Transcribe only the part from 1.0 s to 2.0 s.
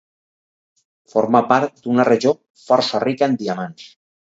Forma part